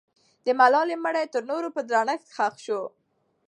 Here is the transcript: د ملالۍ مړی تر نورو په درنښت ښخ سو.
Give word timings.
د 0.45 0.47
ملالۍ 0.59 0.95
مړی 1.05 1.25
تر 1.33 1.43
نورو 1.49 1.69
په 1.75 1.81
درنښت 1.89 2.27
ښخ 2.35 2.53
سو. 2.65 2.81